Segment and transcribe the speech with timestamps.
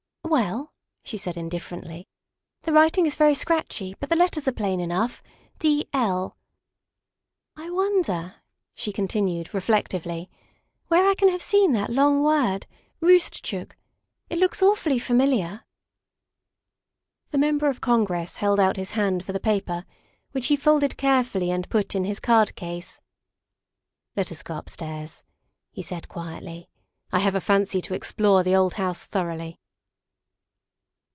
[0.41, 0.71] "Well,"
[1.03, 2.07] she said indifferently,"
[2.63, 5.21] the writing is very scratchy but the letters are plain enough
[5.59, 5.89] D.
[5.91, 6.37] L."
[7.57, 8.35] I wonder,"
[8.73, 10.29] she continued reflectively,"
[10.87, 12.65] where I can have seen that long word
[13.01, 13.73] Roostchook;
[14.29, 15.65] it looks awfully familiar."
[17.31, 19.83] The Member of Congress held out his hand for the paper,
[20.31, 23.01] which he folded carefully and put in his card case."
[24.15, 25.25] Let us go upstairs,"
[25.73, 26.69] he said quietly."
[27.11, 29.57] I have a fancy to explore the old house thoroughly."